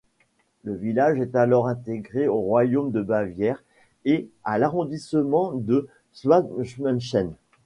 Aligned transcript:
Le 0.63 0.73
village 0.73 1.19
est 1.19 1.35
alors 1.35 1.67
intégré 1.67 2.27
au 2.27 2.37
royaume 2.39 2.89
de 2.89 3.03
Bavière 3.03 3.63
et 4.03 4.31
à 4.43 4.57
l'arrondissement 4.57 5.51
de 5.51 5.87
Schwabmünchen. 6.13 7.35